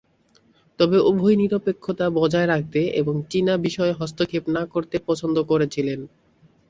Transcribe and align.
তবে 0.79 0.97
উভয়ই 1.09 1.37
নিরপেক্ষতা 1.41 2.05
বজায় 2.17 2.47
রাখতে 2.47 2.81
এবং 3.01 3.15
চীনা 3.31 3.53
বিষয়ে 3.65 3.97
হস্তক্ষেপ 3.99 4.43
না 4.55 4.63
করতে 4.73 4.95
পছন্দ 5.07 5.37
করেছিলেন। 5.43 5.99